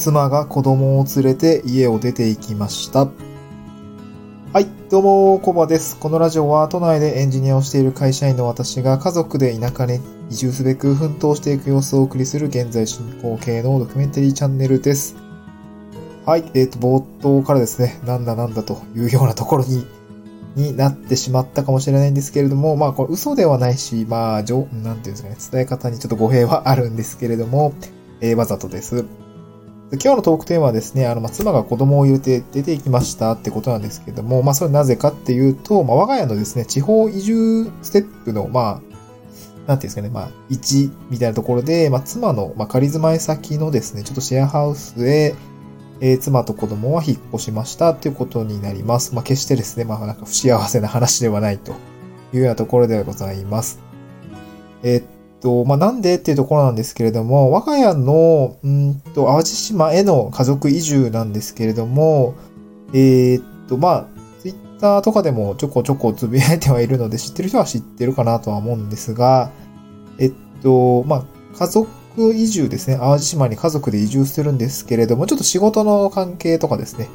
[0.00, 3.10] 妻が子供を連れて家を出て行きました。
[4.50, 5.98] はい、どうも、コバです。
[5.98, 10.00] このラジオは都内でエンジニアをしている会社員の私が家族で田舎に
[10.30, 15.16] 移住すべく奮闘していく様子をお送りする現在進行形のドキュメンタリーチャンネルです。
[16.24, 19.86] はい、えっ、と、冒頭からですね、なんだなんだというようなところに、
[20.56, 27.74] になってしまったかもしれないんですけれども、まあ、これ嘘ではないし、まあ、なんていうんですかね、伝え方にちょっと語弊はあるんですけれども、
[28.22, 29.04] えーわざとです。
[29.92, 38.90] 今日のトークテーマはですね、あの、まあ、妻が子供を入れて出て行きましたってことなんですけども、まあ、それなぜかっていうと、まあ、我が家のですね、地方移住ステップの、まあ、
[39.66, 45.34] なんていうんですかね、まあ、1みたいなところで、まあ、妻の、まあ、仮住まい先のですね、ちょっとシェアハウスへ、
[46.00, 49.14] えー妻と子供は引っ越しましたっていうことになります。
[49.14, 51.72] まあ、決してですね、まあ、なんか不幸せな話ではないと
[52.32, 53.80] いうようなところではございます。
[54.82, 62.34] えーっと、まあ、なんでっていうところなんですけれども、我が家の、うんと、淡路島への家族移住なんですけれども、
[62.92, 64.06] えーっと、まあ、
[64.40, 69.50] ツイッターとかでもちょこちょこつぶやいてはいるので、知ってる人は知ってるかなとは思うんですが、
[70.18, 70.32] えっ
[70.62, 71.24] と、まあ、
[71.56, 72.98] 家族移住ですね。
[72.98, 77.08] 淡路島に家族で移住するんですけれども、ちょっと仕事の関係とかですね。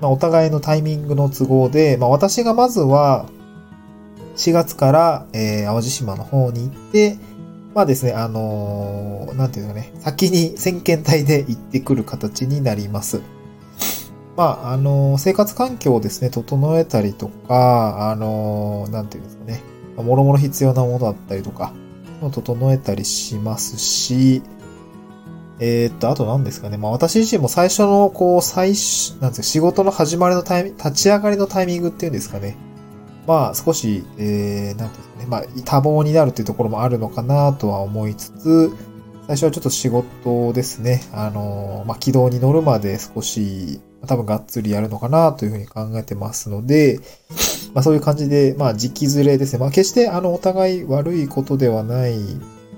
[0.00, 3.26] まあ、お互いのタイミングの都合で、まあ、私がまずは、
[4.36, 7.18] 4月から、えー、淡路島の方に行って、
[7.76, 13.20] まあですね、あのーなんていうのね、先に先遣隊で行ってくる形になります。
[14.34, 19.60] まあ、あのー生活環境をですね、整えたりとか、あのーなんていうんですかね、
[19.98, 21.74] もろもろ必要なものだったりとか、
[22.32, 24.40] 整えたりしますし、
[25.58, 26.78] えーっと、あと何ですかね。
[26.78, 32.56] まあ私自身も最初の、こう、最初、なんですか、仕事の始まりのタイミング、立ち上がりのタイミングっていうんですかね。
[33.26, 35.26] まあ少し、えー、なんていうんですかね。
[35.26, 38.72] まあ多忙になるっていうところもあるのかなとは思いつつ、
[39.26, 41.02] 最初はちょっと仕事ですね。
[41.12, 47.00] あの、まあ軌道に乗るまで少し、多分がっつりやるのかなというふうに考えてますので、
[47.74, 49.58] まあそういう感じで、まあ時期ずれですね。
[49.58, 52.14] まあ決してあのお互い悪いことではない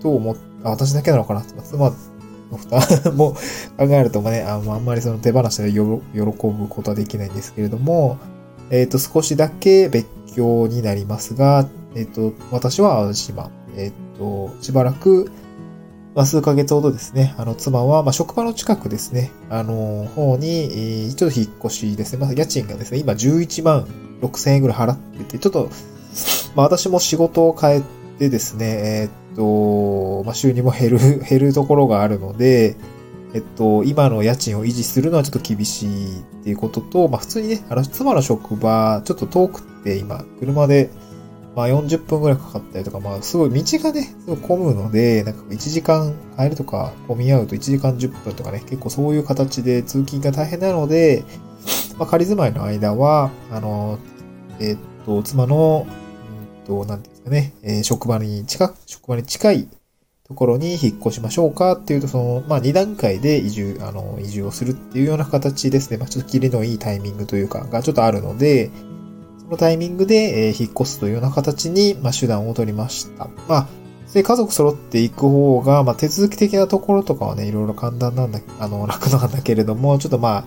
[0.00, 1.42] と思っ、あ私だけなのかな。
[1.42, 1.92] 妻
[2.50, 2.80] の負担
[3.16, 3.32] も
[3.76, 6.00] 考えるとね、あまあんまりその手放しで喜ぶ
[6.69, 8.16] ことはできないんですけれども、
[8.70, 10.06] えっ、と少しだけ別
[10.38, 15.31] 居になりますが、えっ、と、私は淡路島、えっ、と、しばらく、
[16.15, 22.19] まあ、数ヶ月ほどですね、あの、妻は、まあ、職場の近くですね、あの、方に、えーちょっと引っ越しですね。
[22.19, 23.87] まあ、家賃がですね、今11万
[24.21, 25.71] 6千円ぐらい払ってて、ちょっと、
[26.56, 27.82] まあ、私も仕事を変え
[28.19, 28.66] てですね、
[29.03, 30.98] えっと、まあ、収入も減る、
[31.28, 32.77] 減るところがあるので、
[33.34, 40.91] えっと、今の家賃を維持するのはちょっと厳しいっていうことと、まあ、普通にね、あの、妻の職場、ちょっと遠くって今、車で、
[41.56, 51.25] まあ40分ぐらいかかったりとか、まあすごい道がね、すごい混むので、なんか1時間、帰るとか混み合うと1時間10分とかね、結構そういう形で通勤が大変なので、
[51.98, 53.98] まあ仮住まいの間は、あの、
[54.60, 55.87] えーっと、妻の、
[56.60, 59.69] うんと、なんていうんですかね、えー職場に近く、職場に近い
[60.28, 65.97] ところに引っ越しましょうかっていうと、その、まあ2段階で移住、あの、移住をするっていうような形ですね。
[65.97, 68.71] まあちょっと切りのいいタイミングというか、がちょっとあるので、
[69.50, 73.28] のタイミングで、え引っ越すというような形に、まあ、手段を取りました。
[73.48, 73.69] まあ、
[74.12, 80.44] で、家族揃っていく方が、まあ、手続き的なところとかはね、いろいろ簡単なんだ、あの、楽なんだけれども、ちょっとまあ、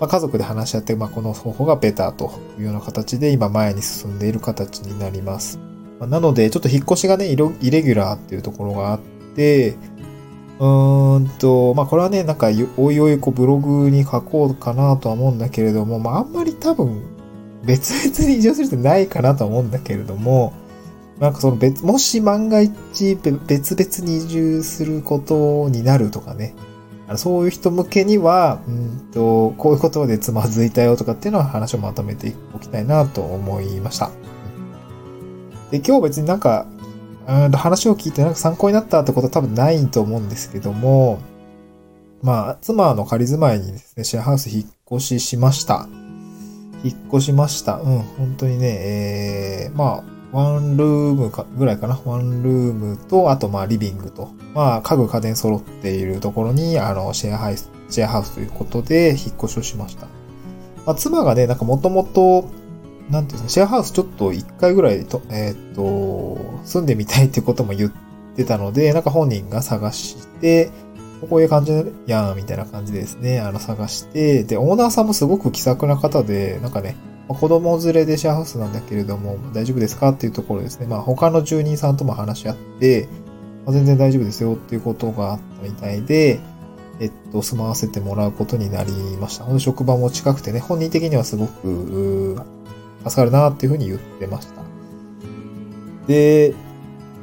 [0.00, 5.58] まあ、家族で話し合って、まあ、この方法がベターというような形で、今前に進んでいる形になります。
[5.98, 9.00] まあなので、ちょっと引っ越しがね、イロイレギュラーっていうところがあっ
[9.34, 9.76] て、
[10.58, 17.02] うーんと、まあ、これはね、なんか、おいおい、こう、ブログに書こうかなとは思うんだけれども、まあ、あんまり多分、
[17.64, 20.52] 別々に移住するってないかなと思うんだけれども、
[21.18, 26.54] なんかその別、もし万が一別々に移住することになるとかね、
[27.16, 34.10] そういう人向けには、うんと、こういうことでつまずいたよとかっていうのは話をまとめておきたいなと思いました。
[35.70, 36.66] で、今日別になんか、
[37.26, 41.20] うん話を聞いてなんか参考になったってことは多分ないと思うんですけども、
[42.22, 45.88] まあ、妻の仮住まいにですね、シェアハウス引っ越ししました。
[46.84, 47.76] 引っ越しました。
[47.76, 51.98] うん、本当にね、えー、まあ、ワンルームか、ぐらいかな。
[52.04, 60.06] ワンルームと、あとまあ、リビングと、まあ、家具家電揃っているところに、あの、シェアハウス、シェアハウスということで、引っ越しをしました。
[60.84, 62.50] まあ、妻がね、なんかもともと、
[63.10, 67.92] なんていうんですか、シェアハウスちょっと一回ぐらいと、えーっと、住んでみたいってことも言っ
[68.36, 70.70] てたので、なんか本人が探して、
[71.24, 71.72] こういう感じ
[72.06, 76.96] やん、みたいな感じでですね、あの、探して、で、オーナーさんもすごく気さくな方で、なんかね、
[77.28, 80.86] 子供連れでシェアハウスなんだけれども、大丈夫ですかっていうところですね。
[80.86, 83.08] まあ、他の住人さんとも話し合って、
[83.64, 86.38] まあ、全然大丈夫ですよっていうことがあったみたいで、
[87.00, 89.44] えっと、住まわせてもらうことになりました。
[89.44, 92.40] 本当職場も近くてね、本人的にはすごく、
[93.04, 94.62] 助かるなっていうふうに言ってました。
[96.06, 96.54] で、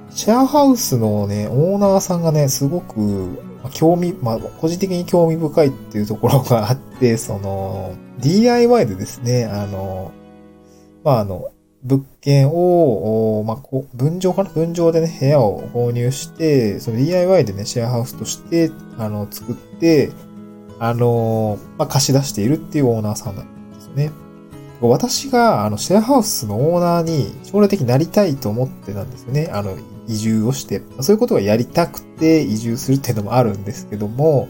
[0.10, 3.40] シェアハウスのね、オーナーさんがね、すごく、
[3.72, 10.12] 興味、まあ、個人的に興味深いっていうところがあって、その、 DIY でですね、あの、
[11.04, 11.50] まあ、あの、
[11.84, 14.50] 物件を、まあ、こう、分譲かな？
[14.52, 20.12] 分譲でね、部屋を購入して、その DIY でね、シェアハウスとして、あの、作って、
[20.80, 24.12] あの、まあ、貸し出しているっていうオーナーさんなんですね。
[24.90, 29.50] 私が、あの、シェアハウスのオーナーに将来的になりたいと思ってたんですよね。
[29.54, 30.82] あの、移住をして。
[31.02, 34.48] そういうことがやりたくて移住するっていうのもあるんですけども、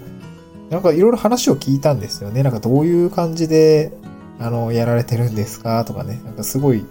[0.69, 2.43] なんかいろいろ話を聞いたんですよね。
[2.43, 3.91] なんかどういう感じで、
[4.39, 5.83] あの、やられてるんですか？
[5.83, 6.21] とかね。
[6.23, 6.85] なんかすごい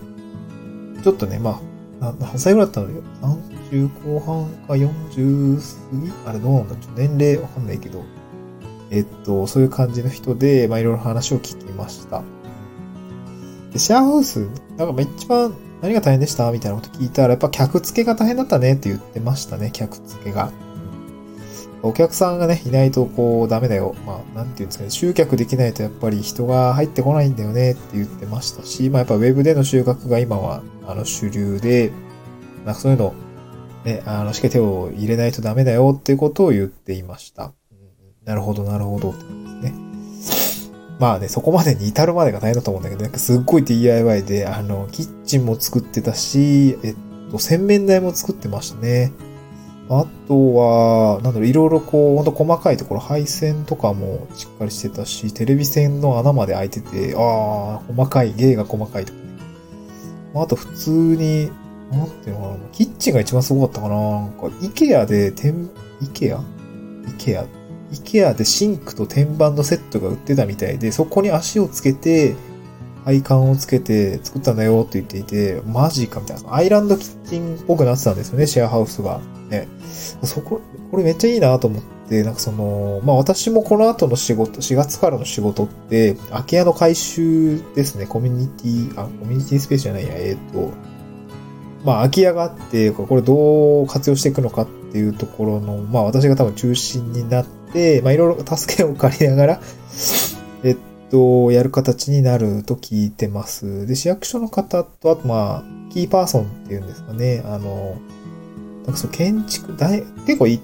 [1.02, 1.60] ちょっとね、ま
[2.02, 3.02] あ、何歳ぐらいだったのよ
[3.72, 5.62] ？30後半か40過
[5.96, 6.12] ぎ？
[6.26, 8.04] あれどうなんだちょっと年齢わかんないけど。
[8.92, 12.22] えっと、そういう感じの人で、まあいろいろ話を聞きました。
[13.72, 20.50] で、シェアハウス、なんか一番何が大変でしたみたいなこと聞いたら、やっぱ客付けが大変だったねって言ってましたね、客付けが。
[21.82, 23.94] お客さんがね、いないとこうダメだよ。
[24.06, 31.90] まあ、なんていうんですかね、集客できないとやっぱり人が入ってこないんだよねって言ってましたし、まあやっぱウェブでの収穫が今はあの主流で、
[32.66, 33.14] なんかそういうの、
[33.84, 37.52] ね、あの、しっかり手を入れないとダメだよっていうことを言っていました。
[38.26, 39.89] なるほど、なるほどって感じですね。
[41.00, 46.96] まあね、そこまでに至るまでが大変だと思うんだけど、なんかすっごい DIY で、あの、キッチンも作ってたし、えっ
[47.30, 49.10] と、洗面台も作ってましたね。
[49.88, 59.24] あとは、なんだろう、いろいろこう、ほんと細かいところ、配線とかもしっかりしてたし、テレビ線の穴まで開いてて、ああ、細かい、芸が細かいとかね。
[60.34, 61.50] あと普通に、
[61.90, 63.96] なんていうのかな、キッチンが一番すごかったかな。
[63.96, 65.70] なんか、イケアで、天、
[66.02, 66.40] イケア？
[67.08, 67.46] イケア？
[67.92, 72.34] イケアでシンクと天板のセットが売ってたみたいで、そこに足をつけて、
[73.04, 76.54] 配管をつけて作ったんだよって言っていて、マジかみたいな。
[76.54, 79.20] アイランドキッチンっぽくなってたんですよね、シェアハウスが。
[79.48, 79.68] ね。
[80.22, 80.60] そこ、
[80.90, 90.72] これめっちゃいいなと思って、なんかその、まあ私もこの後の仕事、4月からの仕事って、空き家の回収ですね、コミュニティ、あ、コミュニティスペースじゃないや、えっ、ー、と、
[91.84, 99.60] まあ空き家があって、これどう活用していくのかっていうところの、まあ私が多分中心になって、でまあいろいろ助けを借りながら、
[100.64, 100.76] えっ
[101.10, 103.86] と、やる形になると聞いてます。
[103.86, 107.96] で、市役所の方と、あとまあ、キーパーソンっていうんですかね、あの、
[108.84, 110.60] なんかそう建築、大、結構い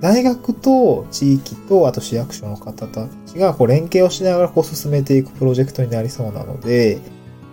[0.00, 6.98] 大学と地域と、あと市役所の方たちがこう連携をしながらこう進めていくプロジェクトになりそうなので、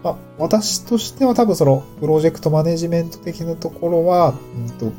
[0.04, 4.92] まあ、私としては多分そのプロジェクトマネジメント的なところは、うんと、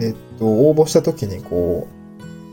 [0.00, 1.95] えっと、応募した時にこう、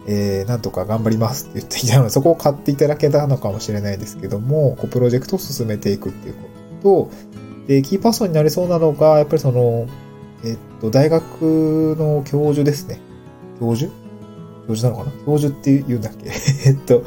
[0.07, 6.41] えー、なんとか頑張りますって言っていたので、そこを買っていただけたのかもしれないですけども、こうプロジェクトを進めていくっていうこ
[6.83, 7.11] とと、
[7.67, 9.87] で、キーパーソンになりそうなのが、やっぱりその、
[10.43, 12.99] えっと、大学の教授ですね。
[13.59, 13.91] 教授？
[14.67, 15.25] 教授なのかな？
[15.25, 16.29] 教授って言うんだっけ？
[16.67, 17.03] えっと、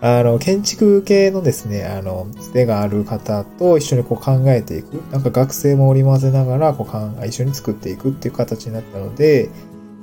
[0.00, 4.94] あの、建築系のですね、あの、つてがある方と一緒にこう考えていく。
[5.12, 9.50] なんか学生も織り交ぜながら、こうかん、一緒に作っていくっていう形になったので、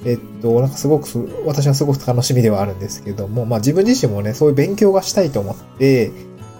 [0.05, 1.07] えっと、なんかすごく、
[1.45, 6.11] 私はすごく楽しみではあるんですけども、まあ自分自身もね、そういう勉強がしたいと思って、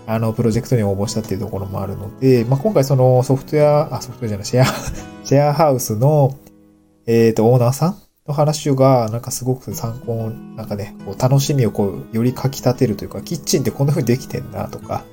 [0.08, 4.66] あの、プロジェクトに応募したっていうところもあるので、まあ今回そのソフトウェア、あ、ソフトウェアじゃない、シェア、
[5.26, 6.36] シェアハウスの、
[7.06, 15.04] えっ、と、オーナーさんの話が、なんかすごく参考、なんかね、こう楽しみをこう、よりかき立てるというか、キッチンってこんな風にできてんなとか、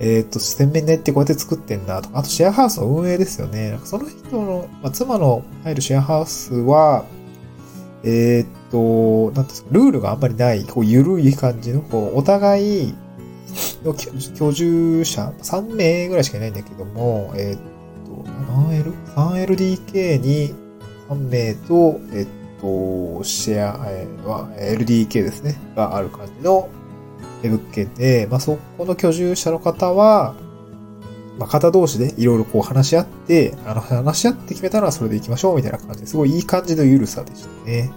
[0.00, 3.70] えっ、ー、と、洗面台ってこうやって作ってんなとか、あとシェアハウスの運営ですよね。
[3.70, 7.04] なんかその人の、まあ、妻の入るシェアハウスは、
[8.04, 12.94] えっ、と、なんですか、ルールがあんまりない、こう、ゆるい感じの、こう、お互い
[13.84, 18.92] の居住者、3名ぐらいしかいないんだけども、えっ、と、何 L?
[19.16, 20.54] 3LDK に
[21.08, 22.26] 3名と、えっ、
[22.60, 26.68] と、シェア、えー、LDK ですね、がある感じの
[27.42, 30.34] 物件で、まあ、そこの居住者の方は、
[31.38, 37.90] まあ、方同士でいろいろこう話し合って、あの、話し合って決めたらそれで行きましょうみたいな感じですごいいい感じの緩さでしたね。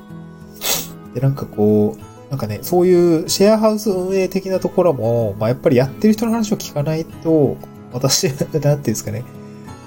[1.14, 7.58] で、なんかこう、なんかね、そういうシェアハウス運営的なところも、まあ、やっぱりやってる人の話を聞かないと、
[7.92, 9.24] 私、なんていうんですかね、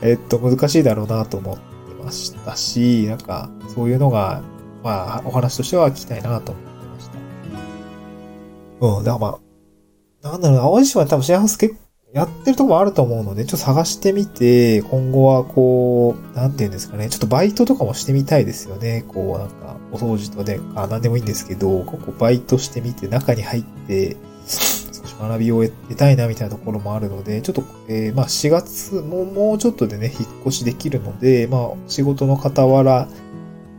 [0.02, 1.62] えっと、難しいだろうなと思って
[2.04, 4.42] ましたし、なんか、そういうのが
[4.84, 7.08] まあ、お話としては聞きたいなと思ってまし
[8.80, 8.86] た。
[8.86, 9.38] うん、だからま
[10.22, 11.80] あ、なんだろうな、淡路島は多分シェアハウス結構、
[12.14, 19.04] やってるとこもあると思うので、ちょっと探してみて、今後はこう、なんていうんですかね、ちょっとバイトとかもしてみたいですよね。
[19.08, 24.16] こう、なんか、お掃除とかで、あ、なんでもいいんですけど、ここバイトしてみて、中に入って、
[24.46, 33.08] 少し学びを得たいなみたいなところもあるので、ちょっと、えー、まあ4月ももうちょっとでね、引っ越しできるので、まあ仕事の傍ら、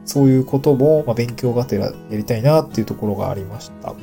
[0.03, 3.93] そういうことも、まあ、勉強がてらやりたいなっていうところがありました。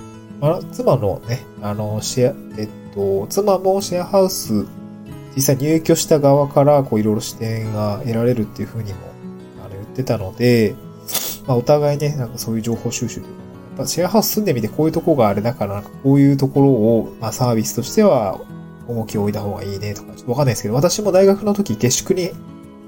[0.40, 4.66] まあ、妻のね、あの、シェア、えっと、と妻もシェアハウス、
[5.34, 8.98] 実際入居した側から、こう、いろいろ視点が得られるっていうふうにも、
[9.64, 10.74] あの、言ってたので、
[11.46, 18.40] まあ、お互いね、なんかそういう情報収集というか、やっぱシェアハウス住んでみてこういうとこがあれだから、こういうところを、まあ、サービスとしては、
[18.88, 22.32] 重きを置いた方がいいねとか、ちょっとわかんないですけど、私も大学の時下宿に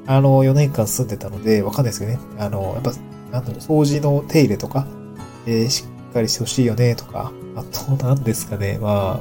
[0.06, 2.18] あの、4年間住んでたので、わかんないですけどね。
[2.38, 2.92] あの、やっぱ、
[3.32, 4.86] なんだろう、掃除の手入れとか、
[5.46, 7.64] えー、しっかりしてほしいよね、とか、あ
[7.96, 9.20] と、なんですかね、ま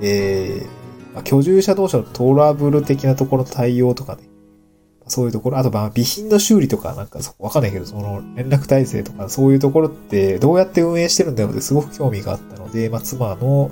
[0.00, 4.22] えー、まあ、居住者同士のトラブル的なところの対応とかね。
[5.06, 13.70] そういうところ、あとまあ、備品の修理とか、なんかわかんないけど、その連絡体制とか、そういうところってどうやって運営してるんだろうってすごく興味があったので、まあ、妻の、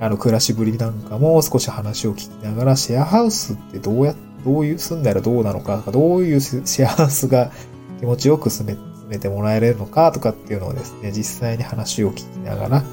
[0.00, 7.50] あの、暮らしぶりなんかも少し話を聞きながら、シェアハウスってどうやどういう、住んだらどうなのか、どういうシェアハウスが
[7.98, 12.84] 気持ちよく住め、住めてもらえるのかとかっていうのをですね、実際に話を聞きながら、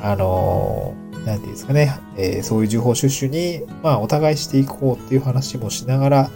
[0.00, 6.30] あのー、なんていうんですかね、えー、そういう情報収集に、まあ、お互いしていこうっていう話もしながら、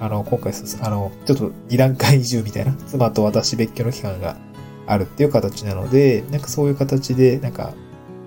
[0.00, 4.36] あの、今回、あの、ちょっと二段階移住みたいな、妻と私別居の期間が
[4.86, 7.72] あるっていう形なので、なんかそういう形で、なんか、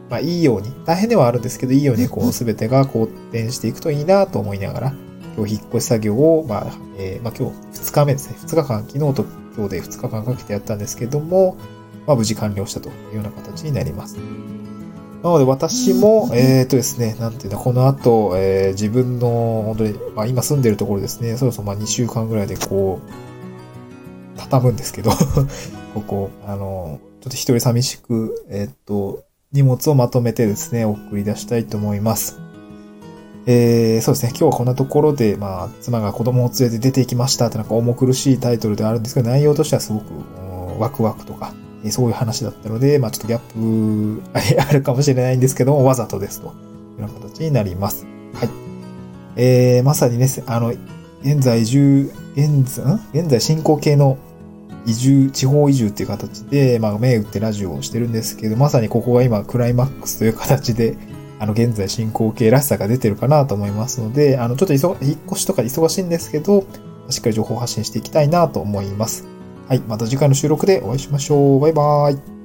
[0.09, 4.93] まあいいように、大変ではあるんですけど、いいようにこう、 すべてが好転していくといいなと思いながら、
[5.36, 8.38] 今日引っ越し作業を、まあ、えー、まあ今日2日目ですね。
[8.41, 11.57] 2日間、昨日と今日で2日間かけてやったんですけども、
[12.07, 14.17] まあ無事完了したというような形になります。
[15.24, 25.12] なので私も、えっ、とですね、なんていうの、この後、えー、自分の、本当に、まあ今住んでるところですね、そろそろまあ2週間ぐらいでこう、畳むんですけど
[25.95, 32.39] ここ、あの、ちょっと一人寂しく、えっ、と、荷物をまとめてですね、送り出したいと思います。
[33.50, 40.05] えー、そうですね、今日はこんなところで、まあ、妻が子供を連れて出て行きましたってなんか重苦しいタイトルであるんですけど、内容としてはすごく、
[40.79, 44.22] ワクワクとか、えー、そういう話だったので、まあちょっとギャップ
[44.62, 46.56] あるかもしれないんですけども、わざとですというよ
[47.00, 48.06] うな形になります。
[48.34, 48.50] はい。
[49.36, 50.74] えー、まさにね、あの、
[51.22, 54.17] 現在移住、現在、現在進行形の
[54.86, 60.96] 移住、地方移住っていう形で、まあ、銘打ってラジオをしてるんですけど、まさにここが今、クライマックスという形で、
[61.39, 66.63] あの、現在進行形らしさが出てるかなと思いますので、あの、ちょっと引っ越しとか忙しいんですけど、
[67.10, 69.25] しっかり情報発信していきたいなと思います。
[69.67, 69.79] はい。
[69.79, 71.59] また次回の収録でお会いしましょう。
[71.59, 72.37] バイバーイ。